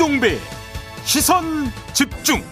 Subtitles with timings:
[0.00, 0.38] 김종배
[1.04, 1.44] 시선
[1.92, 2.42] 집중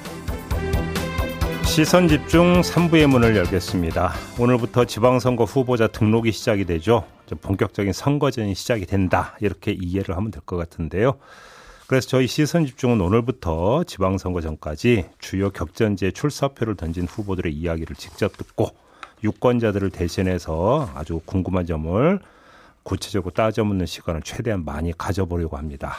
[1.65, 4.13] 시선 집중 3부의 문을 열겠습니다.
[4.39, 7.07] 오늘부터 지방선거 후보자 등록이 시작이 되죠.
[7.41, 9.35] 본격적인 선거전이 시작이 된다.
[9.41, 11.15] 이렇게 이해를 하면 될 것 같은데요.
[11.87, 18.77] 그래서 저희 시선 집중은 오늘부터 지방선거 전까지 주요 격전지에 출사표를 던진 후보들의 이야기를 직접 듣고
[19.25, 22.21] 유권자들을 대신해서 아주 궁금한 점을
[22.83, 25.97] 구체적으로 따져 묻는 시간을 최대한 많이 가져보려고 합니다.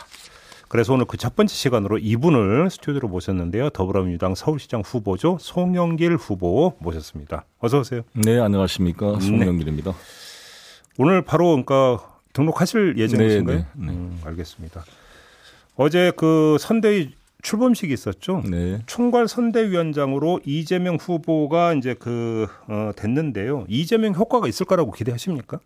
[0.69, 3.71] 그래서 오늘 그 첫 번째 시간으로 이분을 스튜디오로 모셨는데요.
[3.71, 5.37] 더불어민주당 서울시장 후보죠.
[5.41, 7.45] 송영길 후보 모셨습니다.
[7.59, 8.03] 어서 오세요.
[8.13, 9.19] 네, 안녕하십니까.
[9.19, 9.91] 송영길입니다.
[9.91, 9.97] 네.
[10.99, 11.99] 오늘 바로 그러니까
[12.33, 13.57] 등록하실 예정이신가요?
[13.57, 13.91] 네, 네, 네.
[13.91, 14.85] 음, 알겠습니다.
[15.75, 18.43] 어제 그 선대위 출범식이 있었죠.
[18.49, 18.81] 네.
[18.85, 23.65] 총괄 선대위원장으로 이재명 후보가 이제 그 어, 됐는데요.
[23.69, 25.59] 이재명 효과가 있을 거라고 기대하십니까?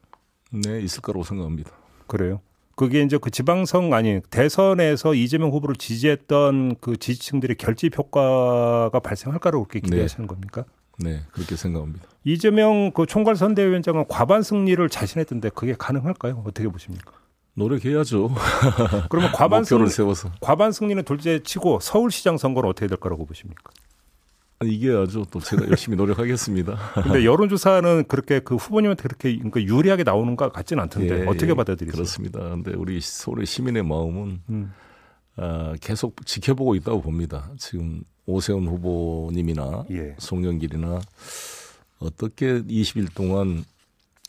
[0.52, 1.72] 네, 있을 거라고 생각합니다.
[2.08, 2.42] 그래요.
[2.76, 9.66] 그게 이제 그 지방선 아니 대선에서 이재명 후보를 지지했던 그 지지층들의 결집 효과가 발생할 거라고
[9.66, 10.28] 그렇게 기대하시는 네.
[10.28, 10.66] 겁니까?
[11.00, 12.08] 네, 그렇게 생각합니다.
[12.24, 16.44] 이재명 그 총괄 선대위원장은 과반 승리를 자신했던데 그게 가능할까요?
[16.46, 17.12] 어떻게 보십니까?
[17.56, 18.32] 노력해야죠.
[19.10, 23.72] 그러면 과반 승리 세워서 과반 승리는 둘째 치고 서울시장 선거는 어떻게 될 거라고 보십니까?
[24.68, 25.26] 이겨야죠.
[25.32, 26.78] 또 제가 열심히 노력하겠습니다.
[27.04, 31.94] 근데 여론조사는 그렇게 그 후보님한테 그렇게 그러니까 유리하게 나오는 것 같지는 않던데 예, 어떻게 받아들이세요?
[31.94, 32.40] 그렇습니다.
[32.40, 34.74] 근데 우리 서울의 시민의 마음은 음.
[35.36, 37.52] 아, 계속 지켜보고 있다고 봅니다.
[37.58, 40.16] 지금 오세훈 후보님이나 예.
[40.20, 41.02] 송영길이나
[42.00, 43.64] 어떻게 20일 동안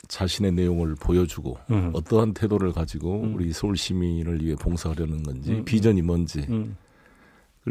[0.07, 1.91] 자신의 내용을 보여주고 음.
[1.93, 3.35] 어떠한 태도를 가지고 음.
[3.35, 5.65] 우리 서울 시민을 위해 봉사하려는 건지 음.
[5.65, 6.75] 비전이 뭔지 음.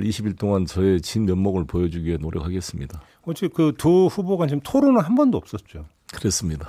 [0.03, 3.01] 20일 동안 저의 진 면목을 보여주기 위해 노력하겠습니다.
[3.25, 5.85] 어찌 그두 후보가 지금 토론은 한 번도 없었죠.
[6.13, 6.69] 그렇습니다.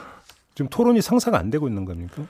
[0.53, 2.23] 지금 토론이 상사가 안 되고 있는 겁니까?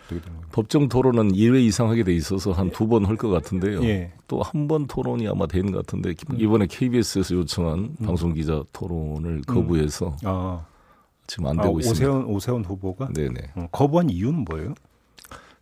[0.51, 3.83] 법정 토론은 2회 이상 하게 돼 있어서 한 두 번 할 것 같은데요.
[3.83, 4.13] 예.
[4.27, 6.39] 또한 번 토론이 아마 되는 것 같은데 음.
[6.39, 8.05] 이번에 KBS에서 요청한 음.
[8.05, 10.17] 방송 기자 토론을 거부해서 음.
[10.23, 10.65] 아.
[11.27, 11.91] 지금 안 되고 아, 있습니다.
[12.07, 13.09] 오세훈, 오세훈 후보가?
[13.13, 13.35] 네네.
[13.57, 14.73] 음, 거부한 이유는 뭐예요?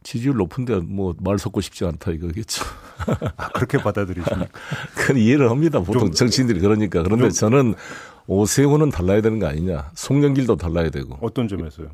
[0.03, 2.63] 지지율 높은데 뭐 말 섞고 싶지 않다 이거겠죠.
[3.37, 4.47] 아, 그렇게 받아들이십니까?
[4.95, 5.79] 그건 이해를 합니다.
[5.81, 7.03] 보통 정치인들이 그러니까.
[7.03, 7.73] 그런데 저는
[8.27, 9.91] 오세훈은 달라야 되는 거 아니냐.
[9.95, 11.17] 송영길도 달라야 되고.
[11.21, 11.89] 어떤 점에서요?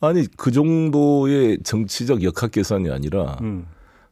[0.00, 3.66] 아니 그 정도의 정치적 역학 계산이 아니라 음.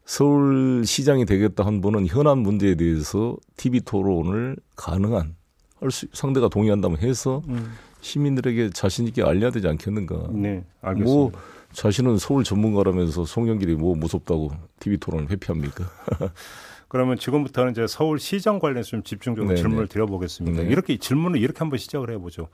[0.04, 5.34] 서울시장이 되겠다 한 분은 현안 문제에 대해서 TV 토론을 가능한
[6.12, 7.72] 상대가 동의한다면 해서 음.
[8.00, 10.28] 시민들에게 자신 있게 알려야 되지 않겠는가.
[10.30, 11.04] 네, 알겠습니다.
[11.12, 11.30] 뭐
[11.72, 14.50] 자신은 서울 전문가라면서 송영길이 뭐 무섭다고
[14.80, 15.84] TV 토론을 회피합니까?
[16.88, 19.62] 그러면 지금부터는 이제 서울시장 관련해서 좀 집중적으로 네네.
[19.62, 20.62] 질문을 드려보겠습니다.
[20.62, 20.68] 네.
[20.68, 22.48] 이렇게 질문을 이렇게 한번 시작을 해보죠.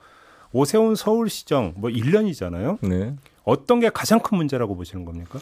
[0.53, 2.77] 오세훈 서울시장 뭐 1년이잖아요.
[2.87, 3.15] 네.
[3.43, 5.39] 어떤 게 가장 큰 문제라고 보시는 겁니까?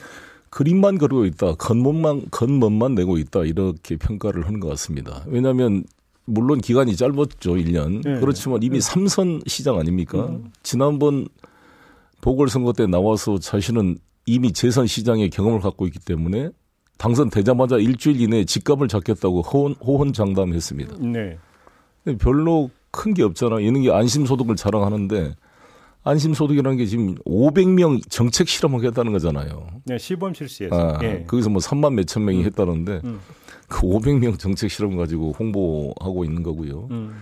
[0.49, 1.55] 그림만 그리고 있다.
[1.55, 3.43] 겉멋만 겉멋만 내고 있다.
[3.43, 5.23] 이렇게 평가를 하는 것 같습니다.
[5.27, 5.83] 왜냐하면
[6.25, 7.55] 물론 기간이 짧았죠.
[7.55, 8.01] 1년.
[8.03, 8.19] 네.
[8.19, 8.81] 그렇지만 이미 네.
[8.81, 10.25] 삼선 시장 아닙니까?
[10.25, 10.51] 음.
[10.63, 11.27] 지난번
[12.21, 16.49] 보궐선거 때 나와서 자신은 이미 재선 시장의 경험을 갖고 있기 때문에
[16.97, 20.97] 당선되자마자 일주일 이내에 집값을 잡겠다고 호언, 호언장담했습니다.
[20.99, 21.37] 네.
[22.19, 23.59] 별로 큰 게 없잖아.
[23.59, 25.35] 이런 게 안심소득을 자랑하는데
[26.03, 29.67] 안심소득이라는 게 지금 500명 정책 실험하겠다는 거잖아요.
[29.85, 30.75] 네, 시범 실시에서.
[30.75, 31.23] 아, 예.
[31.27, 32.45] 거기서 뭐 3만 몇천 명이 음.
[32.45, 33.19] 했다는데 음.
[33.67, 36.87] 그 500명 정책 실험 가지고 홍보하고 있는 거고요.
[36.91, 37.21] 음.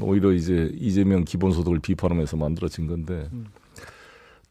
[0.00, 3.46] 오히려 이제 이재명 기본소득을 비판하면서 만들어진 건데 음.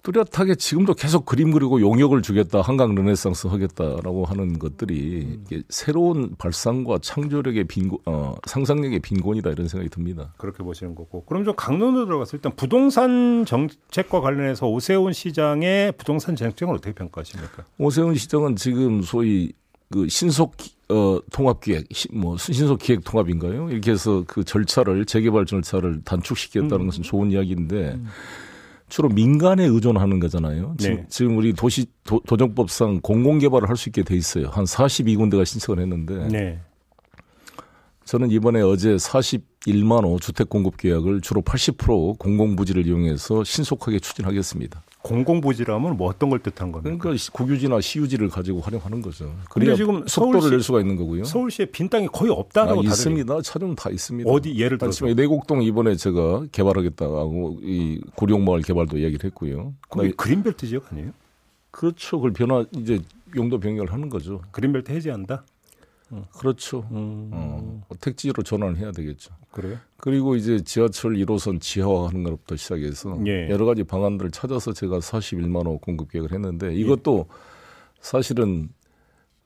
[0.03, 5.63] 뚜렷하게 지금도 계속 그림 그리고 용역을 주겠다, 한강 르네상스 하겠다라고 하는 것들이 음.
[5.69, 10.33] 새로운 발상과 창조력의 빈곤, 어, 상상력의 빈곤이다 이런 생각이 듭니다.
[10.37, 11.23] 그렇게 보시는 거고.
[11.23, 17.63] 그럼 좀 강론으로 들어가서 일단 부동산 정책과 관련해서 오세훈 시장의 부동산 정책을 어떻게 평가하십니까?
[17.77, 19.53] 오세훈 시장은 지금 소위
[19.89, 20.57] 그 신속
[20.89, 23.69] 어 통합 기획 뭐 신속 기획 통합인가요?
[23.69, 26.85] 이렇게 해서 그 절차를 재개발 절차를 단축시켰다는 음.
[26.87, 27.93] 것은 좋은 이야기인데.
[27.93, 28.07] 음.
[28.93, 30.75] 주로 민간에 의존하는 거잖아요.
[30.77, 31.05] 지금, 네.
[31.09, 34.49] 지금 우리 도시 도, 정법상 공공개발을 할 수 있게 돼 있어요.
[34.49, 36.59] 한 42군데가 신청을 했는데 네.
[38.05, 44.83] 저는 이번에 어제 41만 호 주택 공급 계약을 주로 80% 공공부지를 이용해서 신속하게 추진하겠습니다.
[45.01, 46.97] 공공부지라면 뭐 어떤 걸 뜻한 겁니까?
[46.97, 49.33] 그러니까 국유지나 시유지를 가지고 활용하는 거죠.
[49.49, 51.25] 그래야 지금 속도를 서울시, 낼 수가 있는 거고요.
[51.25, 53.41] 서울시에 빈 땅이 거의 없다라고 아, 있습니다.
[53.41, 54.29] 찾으면 다 있습니다.
[54.29, 59.73] 어디 예를 들어서 내곡동 이번에 제가 개발하겠다고 이 고령마을 개발도 이야기를 했고요.
[59.89, 61.11] 거기 그린벨트 지역 아니에요?
[61.71, 62.17] 그렇죠.
[62.17, 62.99] 그걸 변화 이제
[63.35, 64.41] 용도 변경을 하는 거죠.
[64.51, 65.43] 그린벨트 해제한다.
[66.37, 66.87] 그렇죠.
[66.91, 67.29] 음.
[67.33, 69.33] 어, 택지로 전환을 해야 되겠죠.
[69.51, 69.77] 그래요?
[69.97, 73.49] 그리고 이제 지하철 1호선 지하화하는 것부터 시작해서 예.
[73.49, 77.35] 여러 가지 방안들을 찾아서 제가 41만 호 공급 계획을 했는데 이것도 예.
[77.99, 78.69] 사실은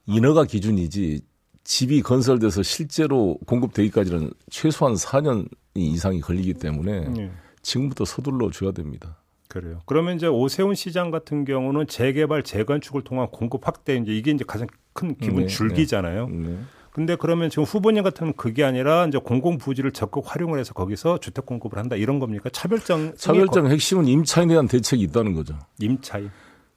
[0.07, 1.21] 인허가 기준이지
[1.63, 7.31] 집이 건설돼서 실제로 공급되기까지는 최소한 4년 이상이 걸리기 때문에 네.
[7.61, 9.17] 지금부터 서둘러 줘야 됩니다.
[9.61, 9.81] 그래요.
[9.85, 14.67] 그러면 이제 오세훈 시장 같은 경우는 재개발, 재건축을 통한 공급 확대 이제 이게 이제 가장
[14.93, 16.27] 큰 기본 네, 줄기잖아요.
[16.27, 16.49] 네.
[16.49, 16.57] 네.
[16.91, 21.45] 근데 그러면 지금 후보님 같은 그게 아니라 이제 공공 부지를 적극 활용을 해서 거기서 주택
[21.45, 22.49] 공급을 한다 이런 겁니까?
[22.51, 25.53] 차별점 차별점 핵심은 임차인에 대한 대책이 있다는 거죠.
[25.79, 26.31] 임차인.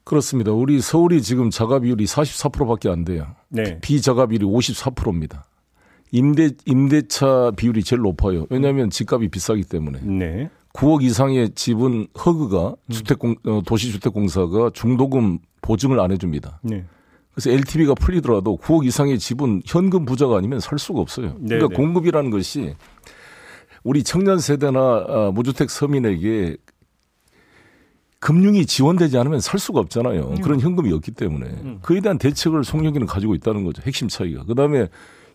[0.05, 0.53] 그렇습니다.
[0.53, 3.29] 우리 서울이 지금 자가 비율이 44%밖에 안 돼요.
[3.49, 3.79] 네.
[3.81, 5.45] 비자가 비율이 54%입니다.
[6.13, 8.47] 임대 임대차 비율이 제일 높아요.
[8.51, 10.01] 왜냐하면 집값이 비싸기 때문에.
[10.03, 10.51] 네.
[10.73, 12.93] 9억 이상의 집은 허그가 음.
[12.93, 16.61] 주택공 어, 도시주택공사가 중도금 보증을 안 해줍니다.
[16.63, 16.85] 네.
[17.33, 21.37] 그래서 LTV가 풀리더라도 9억 이상의 집은 현금 부자가 아니면 살 수가 없어요.
[21.39, 22.75] 네, 그러니까 네 공급이라는 것이
[23.83, 26.57] 우리 청년 세대나 어, 무주택 서민에게
[28.19, 30.35] 금융이 지원되지 않으면 살 수가 없잖아요.
[30.37, 30.41] 음.
[30.43, 31.79] 그런 현금이 없기 때문에 음.
[31.83, 33.83] 그에 대한 대책을 송영기는 가지고 있다는 거죠.
[33.85, 34.45] 핵심 차이가.
[34.45, 34.89] 그다음에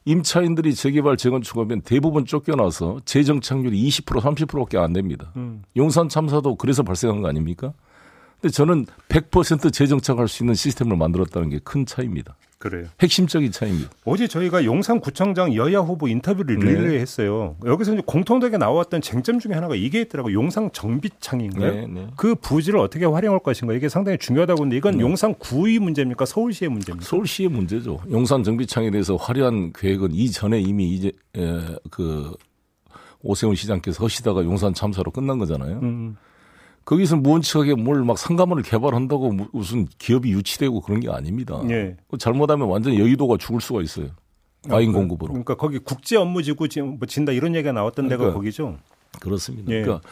[0.06, 5.32] 임차인들이 재개발 재건축하면 대부분 쫓겨나서 재정 창률이 20% 30%밖에 안 됩니다.
[5.36, 5.64] 음.
[5.76, 7.74] 용산 참사도 그래서 발생한 거 아닙니까?
[8.40, 12.36] 근데 저는 100% 재정착할 수 있는 시스템을 만들었다는 게 큰 차이입니다.
[12.58, 12.86] 그래요.
[13.02, 13.90] 핵심적인 차이입니다.
[14.06, 16.74] 어제 저희가 용산구청장 여야 후보 인터뷰를 네.
[16.74, 17.58] 릴레이했어요.
[17.66, 21.74] 여기서 이제 공통되게 나왔던 쟁점 중에 하나가 이게 있더라고 용산 정비창인가요?
[21.74, 22.08] 네, 네.
[22.16, 25.02] 그 부지를 어떻게 활용할 것인가 이게 상당히 중요하다고 하는데 이건 네.
[25.02, 26.26] 용산 구의 문제입니까?
[26.26, 27.06] 서울시의 문제입니까?
[27.06, 28.00] 서울시의 문제죠.
[28.10, 31.62] 용산 정비창에 대해서 화려한 계획은 이전에 이미 이제 에,
[31.92, 32.32] 그
[33.22, 35.80] 오세훈 시장께서 하시다가 용산 참사로 끝난 거잖아요.
[35.84, 36.16] 음.
[36.86, 41.62] 거기서 무원칙하게 뭘 막 상가문을 개발한다고 무슨 기업이 유치되고 그런 게 아닙니다.
[41.70, 41.98] 예.
[42.20, 44.10] 잘못하면 완전 여의도가 죽을 수가 있어요.
[44.70, 45.30] 과잉 아, 공급으로.
[45.30, 48.78] 그러니까 거기 국제 업무 지구 뭐 진다 이런 얘기가 나왔던 그러니까, 데가 거기죠.
[49.20, 49.72] 그렇습니다.
[49.72, 49.82] 예.
[49.82, 50.08] 그러니까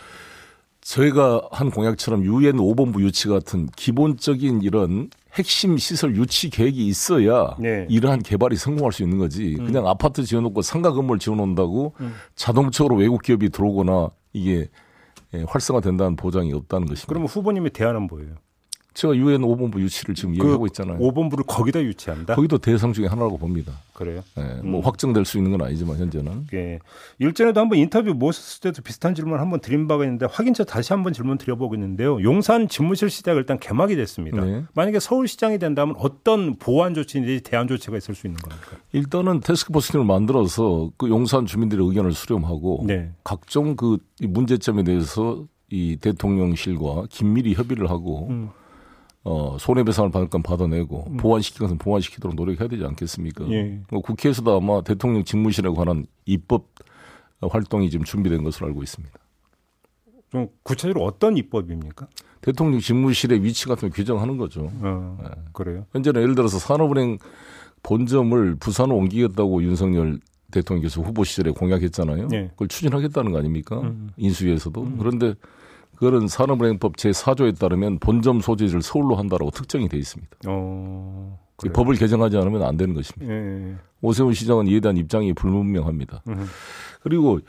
[0.81, 7.87] 저희가 한 공약처럼 유엔 5본부 유치 같은 기본적인 이런 핵심 시설 유치 계획이 있어야 네.
[7.89, 9.55] 이러한 개발이 성공할 수 있는 거지.
[9.59, 9.65] 음.
[9.65, 12.13] 그냥 아파트 지어놓고 상가 건물 지어놓는다고 음.
[12.35, 14.69] 자동적으로 외국 기업이 들어오거나 이게 예,
[15.47, 17.07] 활성화된다는 보장이 없다는 것입니다.
[17.07, 18.35] 그러면 후보님의 대안은 뭐예요?
[18.93, 20.99] 제가 유엔 5본부 유치를 지금 그 얘기하고 있잖아요.
[20.99, 22.35] 5본부를 거기다 유치한다?
[22.35, 23.73] 거기도 대상 중에 하나라고 봅니다.
[23.93, 24.23] 그래요?
[24.35, 24.85] 네, 뭐 음.
[24.85, 26.47] 확정될 수 있는 건 아니지만 현재는.
[26.53, 26.79] 예.
[27.19, 31.13] 일전에도 한번 인터뷰 모셨을 때도 비슷한 질문 을 한번 드린 바가 있는데 확인차 다시 한번
[31.13, 32.21] 질문 드려보고 있는데요.
[32.21, 34.43] 용산 집무실 시대가 일단 개막이 됐습니다.
[34.43, 34.63] 네.
[34.73, 38.77] 만약에 서울시장이 된다면 어떤 보완 조치인지 대안 조치가 있을 수 있는 겁니까?
[38.91, 43.11] 일단은 테스크포스팀을 만들어서 그 용산 주민들의 의견을 수렴하고 네.
[43.23, 48.49] 각종 그 문제점에 대해서 이 대통령실과 긴밀히 협의를 하고 음.
[49.25, 51.17] 어, 손해배상을 받을 건 받아내고 음.
[51.17, 53.49] 보완시킬 것은 보완시키도록 노력해야 되지 않겠습니까?
[53.51, 53.79] 예.
[53.89, 56.67] 뭐 국회에서도 아마 대통령 집무실에 관한 입법
[57.41, 59.17] 활동이 지금 준비된 것으로 알고 있습니다.
[60.31, 62.07] 좀 구체적으로 어떤 입법입니까?
[62.41, 64.69] 대통령 집무실의 위치 같은 걸 규정하는 거죠.
[64.81, 65.29] 어, 네.
[65.53, 65.85] 그래요?
[65.93, 67.17] 현재는 예를 들어서 산업은행
[67.83, 70.19] 본점을 부산으로 옮기겠다고 윤석열
[70.51, 72.27] 대통령께서 후보 시절에 공약했잖아요.
[72.27, 72.47] 네.
[72.49, 73.79] 그걸 추진하겠다는 거 아닙니까?
[73.81, 74.09] 음.
[74.17, 74.81] 인수위에서도.
[74.81, 74.97] 음.
[74.97, 75.35] 그런데
[75.95, 80.37] 그거는 산업은행법 제4조에 따르면 본점 소재를 서울로 한다라고 특정이 돼 있습니다.
[80.47, 81.39] 어,
[81.71, 83.33] 법을 개정하지 않으면 안 되는 것입니다.
[83.33, 83.75] 예.
[84.01, 86.23] 오세훈 시장은 이에 대한 입장이 불분명합니다.
[86.27, 86.45] 음.
[87.01, 87.39] 그리고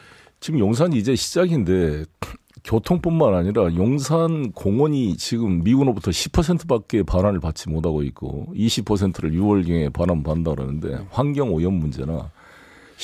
[0.41, 2.05] 지금 용산이 이제 시작인데
[2.65, 11.07] 교통뿐만 아니라 용산 공원이 지금 미군으로부터 10%밖에 반환을 받지 못하고 있고 20%를 6월경에 반환받는다 그러는데
[11.11, 12.31] 환경 오염 문제나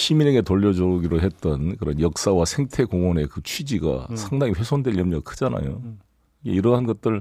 [0.00, 4.16] 시민에게 돌려주기로 했던 그런 역사와 생태 공원의 그 취지가 음.
[4.16, 5.82] 상당히 훼손될 염려가 크잖아요.
[5.84, 6.00] 음.
[6.42, 7.20] 이러한 것들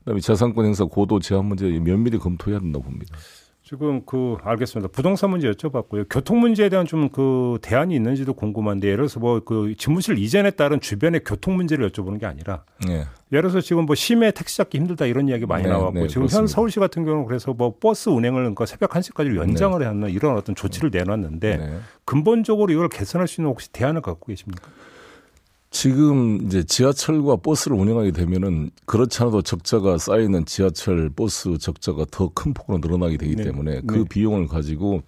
[0.00, 3.16] 그다음에 재산권 행사 고도 제한 문제 면밀히 검토해야 된다고 봅니다.
[3.64, 4.90] 지금 그 알겠습니다.
[4.92, 6.06] 부동산 문제 여쭤봤고요.
[6.10, 10.80] 교통 문제에 대한 좀 그 대안이 있는지도 궁금한데 예를 들어서 뭐 그 집무실 이전에 따른
[10.80, 13.04] 주변의 교통 문제를 여쭤보는 게 아니라 네.
[13.32, 16.26] 예를 들어서 지금 뭐 심해 택시 잡기 힘들다 이런 이야기 많이 네, 나왔고 네, 지금.
[16.28, 19.84] 현 서울시 같은 경우는 그래서 뭐 버스 운행을 그러니까 새벽 1시까지 연장을 네.
[19.86, 21.78] 하는 이런 어떤 조치를 내놨는데 네.
[22.04, 24.68] 근본적으로 이걸 개선할 수 있는 혹시 대안을 갖고 계십니까?
[25.72, 32.52] 지금 이제 지하철과 버스를 운영하게 되면은 그렇지 않아도 적자가 쌓이는 지하철, 버스 적자가 더 큰
[32.52, 33.44] 폭으로 늘어나게 되기 네.
[33.44, 34.04] 때문에 그 네.
[34.04, 35.02] 비용을 가지고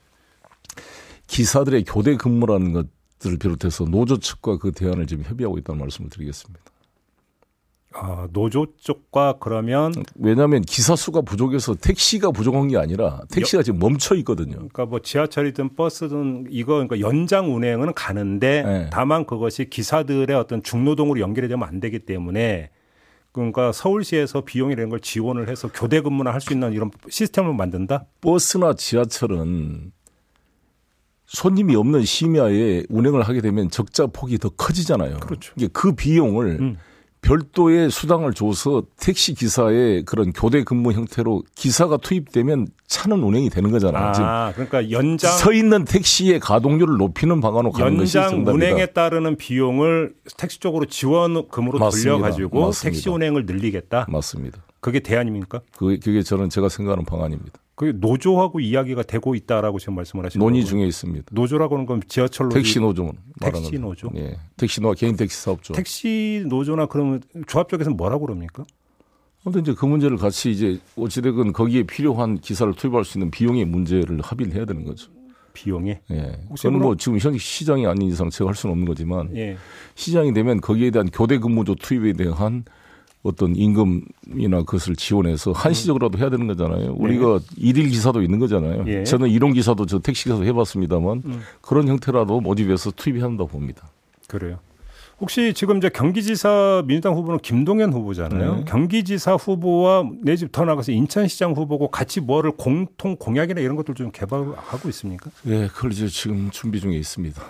[1.27, 6.61] 기사들의 교대 근무라는 것들을 비롯해서 노조 측과 그 대안을 지금 협의하고 있다는 말씀을 드리겠습니다.
[7.97, 13.79] 아, 노조 쪽과 그러면 왜냐하면 기사 수가 부족해서 택시가 부족한 게 아니라 택시가 여, 지금
[13.79, 14.55] 멈춰 있거든요.
[14.57, 18.91] 그러니까 뭐 지하철이든 버스든 이거 그러니까 연장 운행은 가는데 네.
[18.93, 22.71] 다만 그것이 기사들의 어떤 중노동으로 연결이 되면 안 되기 때문에
[23.31, 28.07] 그러니까 서울시에서 비용이라는 걸 지원을 해서 교대 근무나 할 수 있는 이런 시스템을 만든다.
[28.21, 29.93] 버스나 지하철은
[31.27, 35.19] 손님이 없는 심야에 운행을 하게 되면 적자 폭이 더 커지잖아요.
[35.21, 35.53] 그렇죠.
[35.57, 36.77] 이게 그 비용을 음.
[37.25, 44.13] 별도의 수당을 줘서 택시 기사의 그런 교대 근무 형태로 기사가 투입되면 차는 운행이 되는 거잖아요.
[44.17, 48.67] 아, 그러니까 연장 서 있는 택시의 가동률을 높이는 방안으로 가는 것이 연장 정답이다.
[48.67, 52.11] 운행에 따르는 비용을 택시 쪽으로 지원금으로 맞습니다.
[52.11, 52.91] 돌려가지고 맞습니다.
[52.91, 54.07] 택시 운행을 늘리겠다.
[54.09, 54.63] 맞습니다.
[54.81, 55.63] 그게 대안입니까?
[55.79, 57.59] 그게, 그게 저는 제가 생각하는 방안입니다.
[57.75, 60.71] 그게 노조하고 이야기가 되고 있다라고 지금 말씀을 하시는 논의 거고요.
[60.71, 61.27] 중에 있습니다.
[61.33, 64.11] 노조라고 하는 건 지하철 노조, 택시 노조 택시 노조?
[64.17, 64.37] 예.
[64.57, 65.75] 택시노 개인 택시 사업조.
[65.75, 68.65] 택시 노조나 그러면 조합 쪽에서는 뭐라고 그럽니까?
[69.45, 74.21] 아무튼 이제 그 문제를 같이 이제 어찌됐건 거기에 필요한 기사를 투입할 수 있는 비용의 문제를
[74.23, 75.11] 합의를 해야 되는 거죠.
[75.53, 75.97] 비용이.
[76.11, 76.41] 예.
[76.57, 79.57] 저는 뭐 지금 현 시장이 아닌 이상 제가 할 수는 없는 거지만 예.
[79.97, 82.65] 시장이 되면 거기에 대한 교대 근무조 투입에 대한
[83.25, 86.95] 어떤 임금이나 그것을 지원해서 한시적으로라도 해야 되는 거잖아요.
[86.99, 88.85] 우리가 일일 기사도 있는 거잖아요.
[88.87, 89.03] 예.
[89.03, 91.41] 저는 이론 기사도 저 택시 기사도 해봤습니다만 음.
[91.63, 93.89] 그런 형태라도 모집해서 투입해야 한다고 봅니다.
[94.29, 94.59] 그래요.
[95.21, 98.57] 혹시 지금 이제 경기지사 민주당 후보는 김동연 후보잖아요.
[98.57, 98.65] 네.
[98.67, 104.89] 경기지사 후보와 내집 더 나가서 인천시장 후보고 같이 뭐를 공통 공약이나 이런 것들 좀 개발하고
[104.91, 105.31] 있습니까?
[105.47, 107.41] 예, 그걸 이제 지금 준비 중에 있습니다.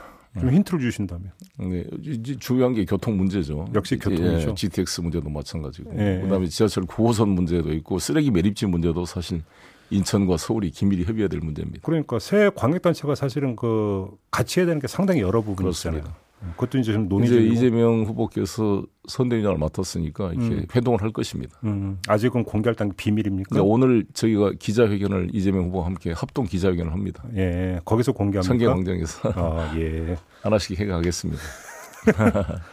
[0.40, 1.30] 좀 힌트를 주신다면.
[1.58, 3.68] 네, 이제 중요한 게 교통 문제죠.
[3.74, 4.50] 역시 교통이죠.
[4.50, 5.92] 예, GTX 문제도 마찬가지고.
[5.96, 6.20] 예.
[6.22, 9.42] 그다음에 지하철 9호선 문제도 있고 쓰레기 매립지 문제도 사실
[9.90, 11.80] 인천과 서울이 긴밀히 협의해야 될 문제입니다.
[11.82, 15.98] 그러니까 새 광역단체가 사실은 그 같이 해야 되는 게 상당히 여러 부분이 그렇습니다.
[15.98, 16.23] 있잖아요.
[16.52, 17.54] 그것도 이제 좀 논의 이제 중이고.
[17.54, 20.66] 이재명 후보께서 선대위원장을 맡았으니까 이렇게 음.
[20.74, 21.58] 회동을 할 것입니다.
[21.64, 23.62] 음, 아직은 공개할 단계 비밀입니까?
[23.62, 27.24] 오늘 저희가 기자회견을 이재명 후보와 함께 합동 기자회견을 합니다.
[27.36, 28.48] 예, 거기서 공개합니까?
[28.48, 30.16] 청계광장에서 아, 예.
[30.42, 31.42] 하나씩 해가겠습니다.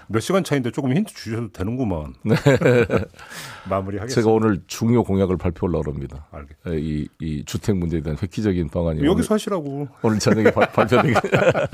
[0.07, 2.13] 몇 시간 차인데 조금 힌트 주셔도 되는구만.
[3.69, 4.05] 마무리하겠습니다.
[4.05, 4.07] 네.
[4.07, 6.27] 제가 오늘 중요 공약을 발표하려고 합니다.
[6.31, 6.57] 알겠.
[6.67, 9.69] 예, 이, 이 주택 문제에 대한 획기적인 방안이 여기서 하시라고.
[9.69, 11.13] 오늘, 오늘 저녁에 발, 발표되기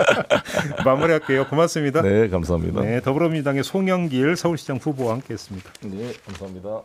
[0.85, 1.47] 마무리할게요.
[1.47, 2.01] 고맙습니다.
[2.01, 2.81] 네, 감사합니다.
[2.81, 5.71] 네, 더불어민주당의 송영길 서울시장 후보와 함께했습니다.
[5.83, 6.81] 네, 감사합니다.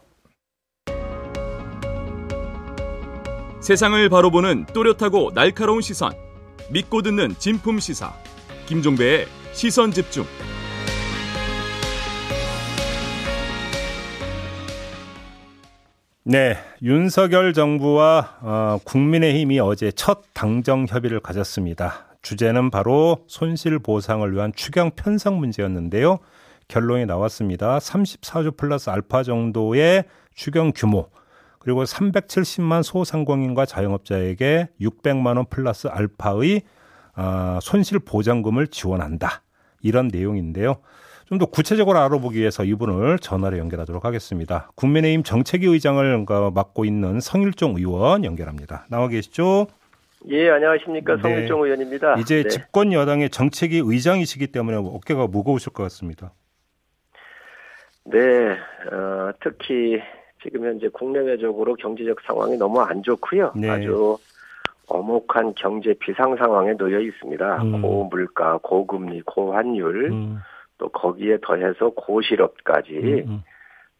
[3.60, 6.12] 세상을 바로 보는 또렷하고 날카로운 시선.
[6.70, 8.12] 믿고 듣는 진품 시사.
[8.66, 10.24] 김종배의 시선 집중.
[16.24, 22.16] 네, 윤석열 정부와 어, 국민의힘이 어제 첫 당정 협의를 가졌습니다.
[22.22, 26.20] 주제는 바로 손실 보상을 위한 추경 편성 문제였는데요.
[26.68, 27.78] 결론이 나왔습니다.
[27.78, 31.08] 34조 플러스 알파 정도의 추경 규모,
[31.58, 36.62] 그리고 370만 소상공인과 자영업자에게 600만 원 플러스 알파의
[37.14, 39.42] 아, 손실 보장금을 지원한다.
[39.80, 40.76] 이런 내용인데요.
[41.32, 44.70] 좀 더 구체적으로 알아보기 위해서 이분을 전화로 연결하도록 하겠습니다.
[44.74, 48.84] 국민의힘 정책위 의장을 맡고 있는 성일종 의원 연결합니다.
[48.90, 49.66] 나와 계시죠?
[50.28, 51.16] 예, 안녕하십니까.
[51.16, 51.22] 네.
[51.22, 52.16] 성일종 의원입니다.
[52.16, 52.48] 이제 네.
[52.48, 56.32] 집권 여당의 정책위 의장이시기 때문에 어깨가 무거우실 것 같습니다.
[58.04, 58.18] 네,
[58.92, 60.02] 어, 특히
[60.42, 63.52] 지금 현재 국내외적으로 경제적 상황이 너무 안 좋고요.
[63.56, 63.70] 네.
[63.70, 64.18] 아주
[64.86, 67.62] 엄혹한 경제 비상 상황에 놓여 있습니다.
[67.62, 67.80] 음.
[67.80, 70.38] 고물가, 고금리, 고환율, 음,
[70.82, 73.42] 또 거기에 더해서 고실업까지 음, 음.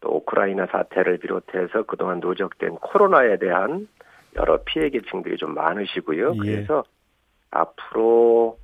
[0.01, 3.87] 또 우크라이나 사태를 비롯해서 그동안 누적된 코로나에 대한
[4.35, 6.33] 여러 피해 계층들이 좀 많으시고요.
[6.33, 6.37] 예.
[6.55, 6.83] 그래서
[7.51, 8.57] 앞으로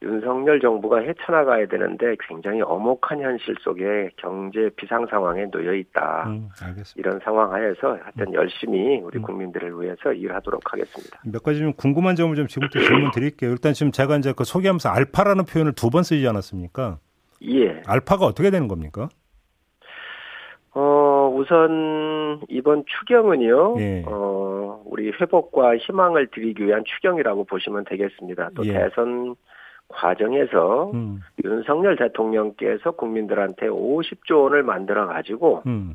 [0.00, 6.24] 윤석열 정부가 헤쳐나가야 되는데 굉장히 엄혹한 현실 속에 경제 비상 상황에 놓여 있다.
[6.28, 6.48] 음.
[6.96, 9.22] 이런 상황 하에서 하여튼 열심히 우리 음.
[9.22, 11.20] 국민들을 위해서 일하도록 하겠습니다.
[11.26, 13.50] 몇 가지 좀 궁금한 점을 좀 지금부터 질문 드릴게요.
[13.50, 16.98] 일단 지금 제가 이제 그 소개하면서 알파라는 표현을 두 번 쓰지 않았습니까?
[17.48, 17.82] 예.
[17.86, 19.08] 알파가 어떻게 되는 겁니까?
[20.74, 23.76] 어, 우선 이번 추경은요.
[23.78, 24.04] 예.
[24.06, 28.50] 어, 우리 회복과 희망을 드리기 위한 추경이라고 보시면 되겠습니다.
[28.54, 28.72] 또 예.
[28.72, 29.36] 대선
[29.88, 35.94] 과정에서 음, 윤석열 대통령께서 국민들한테 50조 원을 만들어 가지고 음,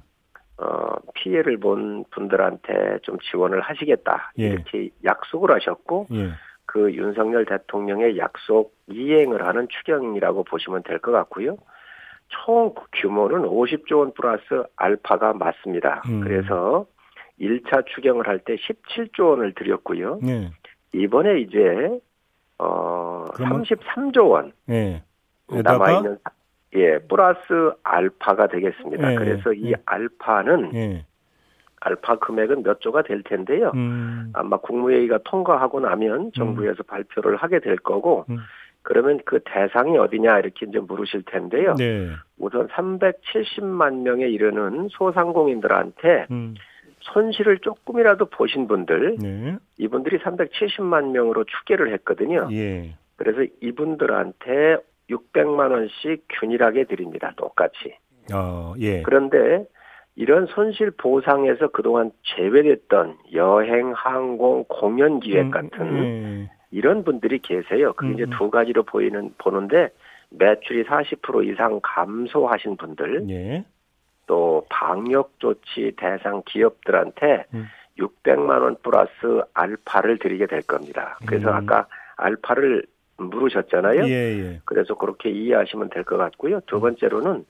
[0.58, 4.32] 어, 피해를 본 분들한테 좀 지원을 하시겠다.
[4.38, 4.50] 예.
[4.50, 6.30] 이렇게 약속을 하셨고 예.
[6.68, 11.58] 그 윤석열 대통령의 약속 이행을 하는 추경이라고 보시면 될 것 같고요.
[12.28, 14.44] 총 규모는 50조 원 플러스
[14.76, 16.04] 알파가 맞습니다.
[16.10, 16.20] 음.
[16.22, 16.86] 그래서
[17.40, 20.20] 1차 추경을 할 때 17조 원을 드렸고요.
[20.28, 20.52] 예.
[20.94, 22.00] 이번에 이제
[22.60, 25.04] 어 그러면- 33조 원 예.
[25.50, 26.18] 남아 있는
[26.76, 27.38] 예 플러스
[27.84, 29.14] 알파가 되겠습니다.
[29.14, 29.76] 예, 그래서 이 예.
[29.86, 31.06] 알파는 예.
[31.80, 33.72] 알파 금액은 몇 조가 될 텐데요.
[33.76, 38.38] 음, 아마 국무회의가 통과하고 나면 정부에서 발표를 하게 될 거고 음.
[38.82, 41.76] 그러면 그 대상이 어디냐 이렇게 이제 물으실 텐데요.
[41.76, 42.10] 네.
[42.38, 46.56] 우선 370만 명에 이르는 소상공인들한테 음,
[47.02, 49.58] 손실을 조금이라도 보신 분들 네.
[49.78, 52.48] 이분들이 370만 명으로 추계를 했거든요.
[52.52, 52.96] 예.
[53.18, 54.78] 그래서 이분들한테
[55.10, 57.34] 600만 원씩 균일하게 드립니다.
[57.38, 57.98] 똑같이.
[58.34, 59.02] 어, 예.
[59.04, 59.66] 그런데
[60.18, 66.52] 이런 손실 보상에서 그동안 제외됐던 여행, 항공, 공연 기획 음, 같은 예.
[66.72, 67.94] 이런 분들이 계세요.
[67.94, 68.32] 그게 이제 음.
[68.32, 69.90] 두 가지로 보이는 보는데
[70.32, 73.66] 매출이 40% 이상 감소하신 분들 예.
[74.26, 77.68] 또 방역 조치 대상 기업들한테 음.
[78.00, 79.12] 600만 원 플러스
[79.54, 81.20] 알파를 드리게 될 겁니다.
[81.28, 81.54] 그래서 음.
[81.56, 82.84] 아까 알파를
[83.18, 84.04] 물으셨잖아요.
[84.08, 84.62] 예, 예.
[84.66, 86.60] 그래서 그렇게 이해하시면 될 것 같고요.
[86.66, 87.46] 두 번째로는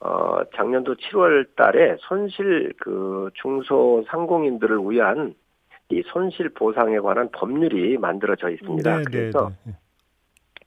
[0.00, 5.34] 어 작년도 7월 달에 손실 그 중소 상공인들을 위한
[5.90, 8.96] 이 손실 보상에 관한 법률이 만들어져 있습니다.
[8.96, 9.74] 네, 그래서 네,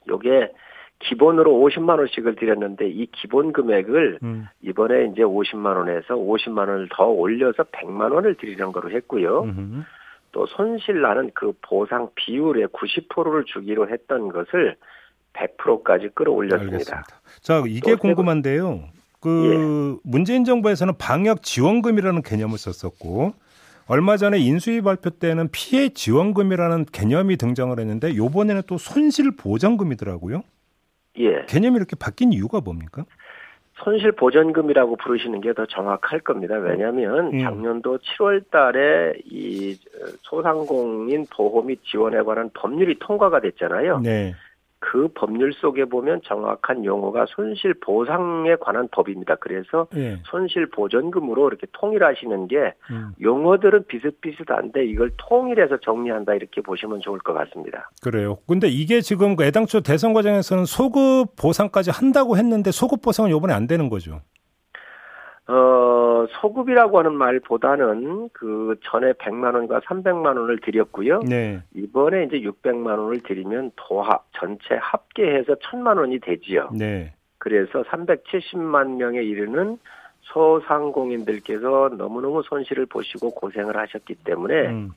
[0.07, 0.51] 요게
[0.99, 4.27] 기본으로 50만 원씩을 드렸는데 이 기본 금액을 네.
[4.27, 4.47] 음.
[4.61, 9.43] 이번에 이제 50만 원에서 50만 원을 더 올려서 100만 원을 드리는 거로 했고요.
[9.43, 9.83] 음흠.
[10.31, 14.75] 또 손실 나는 그 보상 비율의 90%를 주기로 했던 것을
[15.33, 16.73] 100%까지 끌어올렸습니다.
[16.73, 17.21] 알겠습니다.
[17.41, 18.83] 자, 이게 또 궁금한데요.
[19.23, 23.33] 그 문재인 정부에서는 방역 지원금이라는 개념을 썼었고
[23.87, 30.43] 얼마 전에 인수위 발표 때는 피해 지원금이라는 개념이 등장을 했는데 요번에는 또 손실 보전금이더라고요.
[31.19, 31.45] 예.
[31.47, 33.05] 개념이 이렇게 바뀐 이유가 뭡니까?
[33.83, 36.55] 손실 보전금이라고 부르시는 게 더 정확할 겁니다.
[36.55, 37.39] 왜냐하면 음.
[37.39, 43.99] 작년도 7월 달에 이 어, 소상공인 보호 및 지원에 관한 법률이 통과가 됐잖아요.
[43.99, 44.33] 네.
[44.85, 49.35] 그 법률 속에 보면 정확한 용어가 손실 보상에 관한 법입니다.
[49.35, 50.19] 그래서 예.
[50.25, 57.33] 손실 보전금으로 이렇게 통일하시는 게 음, 용어들은 비슷비슷한데 이걸 통일해서 정리한다 이렇게 보시면 좋을 것
[57.33, 57.89] 같습니다.
[58.01, 58.37] 그래요.
[58.45, 63.67] 근데 이게 지금 그 애당초 대선 과정에서는 소급 보상까지 한다고 했는데 소급 보상은 요번에 안
[63.67, 64.19] 되는 거죠.
[65.47, 71.19] 어, 소급이라고 하는 말보다는 그 전에 100만 원과 300만 원을 드렸고요.
[71.19, 71.61] 네.
[71.75, 76.69] 이번에 이제 600만 원을 드리면 도합 전체 합계해서 1000만 원이 되지요.
[76.73, 77.13] 네.
[77.39, 79.77] 그래서 370만 명에 이르는
[80.21, 84.91] 소상공인들께서 너무너무 손실을 보시고 고생을 하셨기 때문에 음,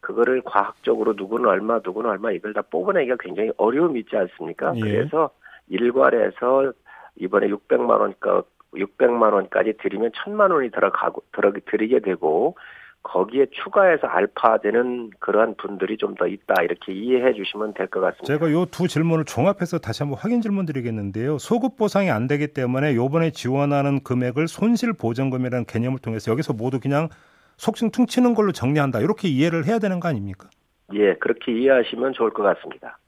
[0.00, 4.72] 그거를 과학적으로 누구는 얼마 누구는 얼마 이걸 다 뽑아내기가 굉장히 어려움이 있지 않습니까?
[4.76, 4.80] 예.
[4.80, 5.28] 그래서
[5.68, 6.72] 일괄해서
[7.16, 8.42] 이번에 600만 원가
[8.74, 12.56] 600만 원까지 드리면 1000만 원이 들어가고 들어 드리게 되고
[13.02, 18.26] 거기에 추가해서 알파되는 그러한 분들이 좀 더 있다 이렇게 이해해 주시면 될 것 같습니다.
[18.26, 21.38] 제가 요 두 질문을 종합해서 다시 한번 확인 질문 드리겠는데요.
[21.38, 27.08] 소급 보상이 안 되기 때문에 요번에 지원하는 금액을 손실 보전금이라는 개념을 통해서 여기서 모두 그냥
[27.56, 29.00] 속칭 퉁치는 걸로 정리한다.
[29.00, 30.50] 이렇게 이해를 해야 되는 거 아닙니까?
[30.92, 32.98] 예, 그렇게 이해하시면 좋을 것 같습니다.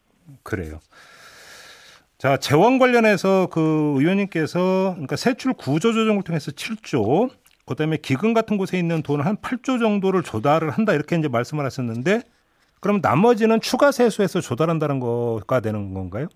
[0.43, 0.79] 그래요.
[2.23, 7.31] 자, 재원 관련해서 그 의원님께서 그러니까 세출 구조 조정을 통해서 7조,
[7.67, 12.21] 그다음에 기금 같은 곳에 있는 돈을 한 8조 정도를 조달을 한다 이렇게 이제 말씀을 하셨는데
[12.79, 16.29] 그럼 나머지는 추가 세수해서 조달한다는 거가 되는 건가요?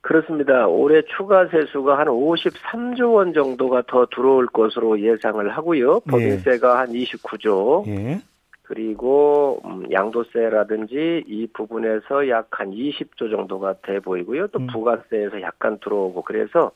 [0.00, 0.66] 그렇습니다.
[0.66, 6.00] 올해 추가 세수가 한 53조 원 정도가 더 들어올 것으로 예상을 하고요.
[6.08, 8.22] 법인세가 한 29조, 예.
[8.62, 14.48] 그리고 음, 양도세라든지 이 부분에서 약 한 20조 정도가 돼 보이고요.
[14.48, 14.66] 또 음.
[14.68, 16.70] 부가세에서 약간 들어오고 그래서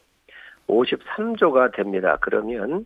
[0.69, 2.19] 53조가 됩니다.
[2.21, 2.85] 그러면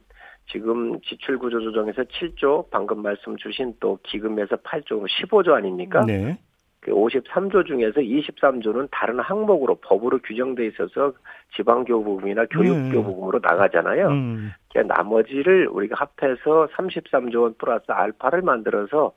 [0.50, 6.04] 지금 지출 구조 조정에서 7조, 방금 말씀 주신 또 기금에서 8조, 15조 아닙니까?
[6.06, 6.38] 네.
[6.80, 11.12] 그 53조 중에서 23조는 다른 항목으로 법으로 규정돼 있어서
[11.56, 14.08] 지방교부금이나 교육교부금으로 나가잖아요.
[14.08, 14.52] 음.
[14.70, 19.12] 그러니까 나머지를 우리가 합해서 33조 원 플러스 알파를 만들어서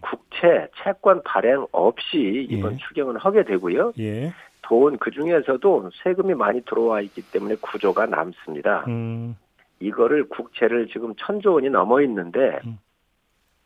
[0.00, 2.76] 국채 채권 발행 없이 이번 예.
[2.78, 3.92] 추경은 하게 되고요.
[3.98, 4.32] 예.
[4.62, 8.84] 돈 그 중에서도 세금이 많이 들어와 있기 때문에 구조가 남습니다.
[8.88, 9.36] 음.
[9.80, 12.78] 이거를 국채를 지금 천조 원이 넘어 있는데 음.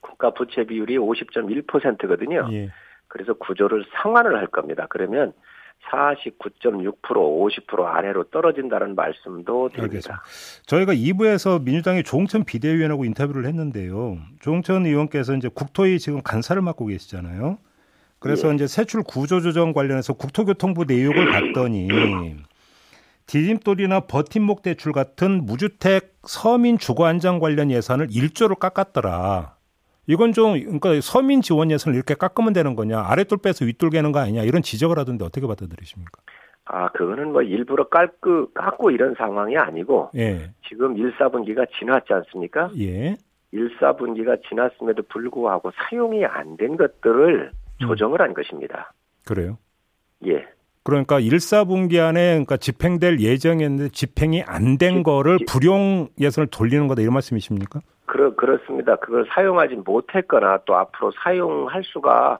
[0.01, 2.49] 국가 부채 비율이 50.1%거든요.
[2.53, 2.71] 예.
[3.17, 4.87] 그래서 구조를 상환을 할 겁니다.
[4.91, 5.33] 그러면
[5.91, 10.23] 49.6% 50% 아래로 떨어진다는 말씀도 드립니다.
[10.67, 14.19] 저희가 2부에서 민주당의 조홍천 비대위원하고 인터뷰를 했는데요.
[14.41, 17.59] 조홍천 의원께서 이제 국토위 지금 간사를 맡고 계시잖아요.
[18.19, 18.55] 그래서 예.
[18.55, 21.89] 이제 세출 구조 조정 관련해서 국토교통부 내용을 봤더니
[23.27, 29.56] 디딤돌이나 버팀목 대출 같은 무주택 서민 주거 안정 관련 예산을 1조로 깎았더라.
[30.07, 34.21] 이건 좀 그러니까 서민 지원 예산을 이렇게 깎으면 되는 거냐 아랫돌 빼서 윗돌 개는 거
[34.21, 36.21] 아니냐 이런 지적을 하던데 어떻게 받아들이십니까?
[36.69, 42.71] 아, 그거는 뭐 일부러 깎고, 깎고 이런 상황이 아니고 예, 지금 1, 4분기가 지났지 않습니까?
[42.79, 43.17] 예,
[43.53, 47.79] 1, 4분기가 지났음에도 불구하고 사용이 안 된 것들을 음.
[47.79, 48.93] 조정을 한 것입니다.
[49.25, 49.59] 그래요.
[50.27, 50.45] 예.
[50.83, 56.87] 그러니까 1, 4분기 안에 그러니까 집행될 예정이었는데 집행이 안된 지- 거를 지- 불용 예산을 돌리는
[56.89, 57.81] 거다 이런 말씀이십니까?
[58.07, 58.97] 그렇, 그렇습니다.
[58.97, 62.39] 그걸 사용하지 못했거나 또 앞으로 사용할 수가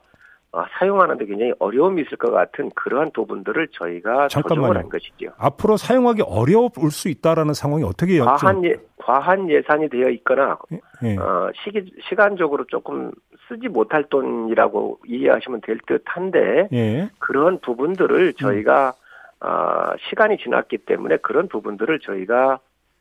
[0.53, 4.61] 어, 사용하는데 굉장히 어려움이 있을 것 같은 그러한 부분들을 저희가 잠깐만요.
[4.61, 5.31] 조정을 한 것이죠.
[5.37, 10.57] 앞으로 사용하기 어려울 수 있다라는 상황이 어떻게 과한 예, 과한 예산이 되어 있거나
[11.03, 11.17] 예.
[11.17, 13.11] 어, 시기, 시간적으로 조금
[13.47, 17.09] 쓰지 못할 돈이라고 이해하시면 될 듯한데 예.
[17.19, 18.93] 그런 부분들을 저희가
[19.41, 22.59] 어, 시간이 지났기 때문에 그런 부분들을 저희가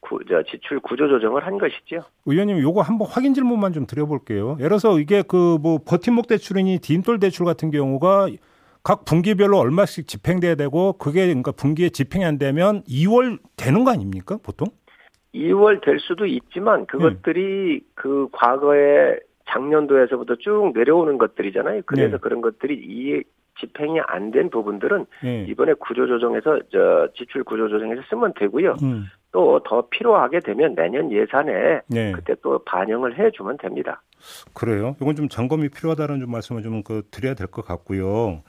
[0.09, 2.03] 구, 저, 지출 구조 조정을 한 것이죠.
[2.27, 4.57] 의원님 요거 한번 확인 질문만 좀 드려볼게요.
[4.61, 8.29] 예를 들어서 이게 그 뭐 버팀목 대출이니 디딤돌 대출 같은 경우가
[8.83, 14.39] 각 분기별로 얼마씩 집행돼야 되고 그게 그러니까 분기에 집행이 안 되면 2월 되는 거 아닙니까
[14.43, 14.69] 보통?
[15.35, 21.83] 2월 될 수도 있지만 그것들이 그 과거에 작년도에서부터 쭉 내려오는 것들이잖아요.
[21.87, 22.21] 그래서 네.
[22.21, 23.23] 그런 것들이 이
[23.61, 25.45] 집행이 안 된 부분들은 예.
[25.45, 28.77] 이번에 구조조정에서 저 지출 구조조정에서 쓰면 되고요.
[28.83, 29.07] 음.
[29.33, 32.13] 또더 필요하게 되면 내년 예산에 네.
[32.13, 34.03] 그때 또 반영을 해주면 됩니다.
[34.55, 34.97] 그래요.
[35.01, 38.43] 이건 좀 점검이 필요하다는 좀 말씀을 좀 그 드려야 될 것 같고요.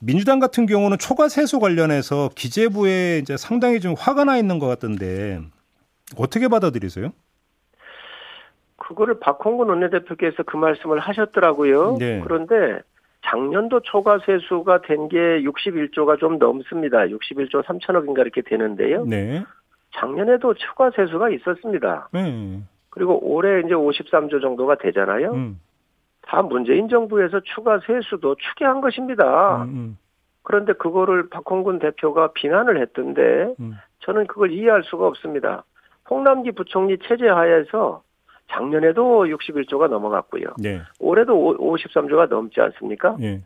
[0.00, 5.40] 민주당 같은 경우는 초과 세수 관련해서 기재부에 이제 상당히 좀 화가 나 있는 것 같던데
[6.18, 7.12] 어떻게 받아들이세요?
[8.76, 11.96] 그거를 박홍근 원내대표께서 그 말씀을 하셨더라고요.
[11.98, 12.20] 네.
[12.24, 12.80] 그런데
[13.24, 17.00] 작년도 초과 세수가 된 게 61조가 좀 넘습니다.
[17.06, 19.04] 61조 3천억인가 이렇게 되는데요.
[19.04, 19.44] 네.
[19.94, 22.08] 작년에도 초과 세수가 있었습니다.
[22.12, 22.60] 네.
[22.90, 25.32] 그리고 올해 이제 53조 정도가 되잖아요.
[25.32, 25.60] 음.
[26.22, 29.64] 다 문재인 정부에서 추가 세수도 추계한 것입니다.
[29.64, 29.98] 음, 음,
[30.42, 33.74] 그런데 그거를 박홍근 대표가 비난을 했던데 음.
[34.00, 35.64] 저는 그걸 이해할 수가 없습니다.
[36.08, 38.02] 홍남기 부총리 체제 하에서
[38.52, 40.44] 작년에도 61조가 넘어갔고요.
[40.58, 40.80] 네.
[40.98, 43.16] 올해도 53조가 넘지 않습니까?
[43.20, 43.42] 예.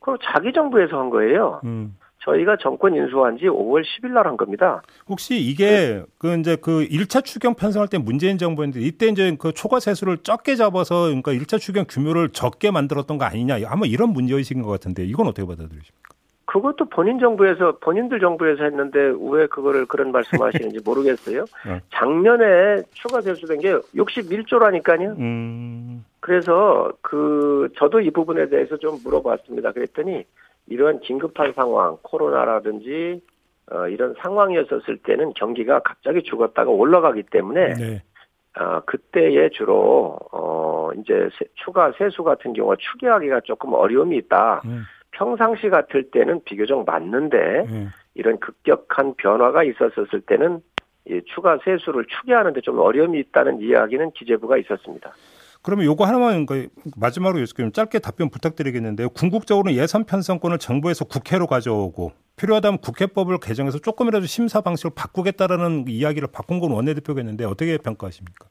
[0.00, 1.60] 그럼 자기 정부에서 한 거예요.
[1.64, 1.96] 음.
[2.24, 4.82] 저희가 정권 인수한 지 5월 10일 날 한 겁니다.
[5.08, 9.78] 혹시 이게 그 이제 그 1차 추경 편성할 때 문재인 정부였는데 이때 이제 그 초과
[9.80, 13.58] 세수를 적게 잡아서 그러니까 1차 추경 규모를 적게 만들었던 거 아니냐.
[13.68, 16.08] 아마 이런 문제 의식인 것 같은데 이건 어떻게 받아들이십니까?
[16.48, 21.44] 그것도 본인 정부에서 본인들 정부에서 했는데 왜 그거를 그런 말씀하시는지 모르겠어요.
[21.68, 21.80] 네.
[21.92, 25.18] 작년에 추가 세수된 게 61조라니까요.
[25.18, 26.06] 음.
[26.20, 29.72] 그래서 그 저도 이 부분에 대해서 좀 물어봤습니다.
[29.72, 30.24] 그랬더니
[30.68, 33.20] 이런 긴급한 상황, 코로나라든지
[33.70, 38.02] 어, 이런 상황이었었을 때는 경기가 갑자기 죽었다가 올라가기 때문에 네.
[38.58, 44.62] 어, 그때에 주로 어, 이제 세- 추가 세수 같은 경우 추계하기가 조금 어려움이 있다.
[44.64, 44.84] 음.
[45.18, 47.36] 평상시 같을 때는 비교적 맞는데
[47.68, 47.88] 예.
[48.14, 50.60] 이런 급격한 변화가 있었었을 때는
[51.06, 55.12] 이 추가 세수를 추계하는데 좀 어려움이 있다는 이야기는 기재부가 있었습니다.
[55.62, 59.08] 그러면 요거 하나만 그 마지막으로 좀 짧게 답변 부탁드리겠는데요.
[59.10, 66.70] 궁극적으로는 예산 편성권을 정부에서 국회로 가져오고 필요하다면 국회법을 개정해서 조금이라도 심사 방식을 바꾸겠다라는 이야기를 박홍근
[66.70, 68.46] 원내대표가 했는데 어떻게 평가하십니까?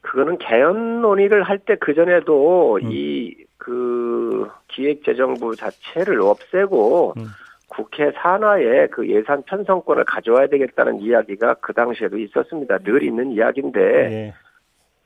[0.00, 2.90] 그거는 개헌 논의를 할 때 그전에도 음.
[2.90, 7.24] 이 그 기획재정부 자체를 없애고 음.
[7.68, 12.78] 국회 산하에 그 예산 편성권을 가져와야 되겠다는 이야기가 그 당시에도 있었습니다.
[12.80, 14.34] 늘 있는 이야기인데 예.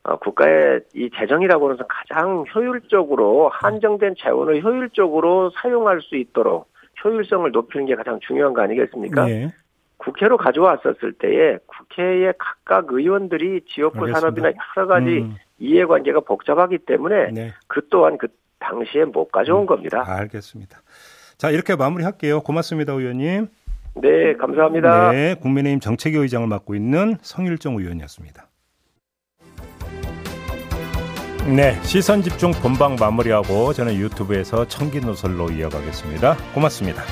[0.03, 6.69] 어, 국가의 이 재정이라고 해서 가장 효율적으로 한정된 재원을 효율적으로 사용할 수 있도록
[7.05, 9.31] 효율성을 높이는 게 가장 중요한 거 아니겠습니까?
[9.31, 9.53] 예.
[9.99, 14.21] 국회로 가져왔었을 때에 국회의 각각 의원들이 지역구 알겠습니다.
[14.21, 15.37] 산업이나 여러 가지 음.
[15.59, 17.53] 이해관계가 복잡하기 때문에 네.
[17.69, 20.05] 그 또한 그 당시에 못 가져온 겁니다.
[20.07, 20.83] 알겠습니다.
[21.37, 22.41] 자, 이렇게 마무리할게요.
[22.41, 23.49] 고맙습니다, 의원님.
[23.95, 25.13] 네, 감사합니다.
[25.13, 28.47] 네, 국민의힘 정책위 의장을 맡고 있는 성일정 의원이었습니다.
[31.57, 36.37] 네, 시선 집중 본방 마무리하고 저는 유튜브에서 청기 노설로 이어가겠습니다.
[36.55, 37.03] 고맙습니다.